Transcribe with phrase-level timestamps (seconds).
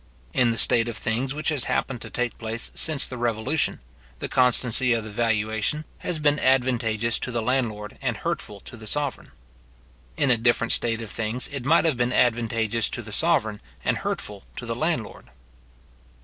[0.33, 3.79] In the state of things which has happened to take place since the revolution,
[4.17, 8.87] the constancy of the valuation has been advantageous to the landlord and hurtful to the
[8.87, 9.29] sovereign.
[10.17, 13.97] In a different state of things it might have been advantageous to the sovereign and
[13.97, 15.29] hurtful to the landlord.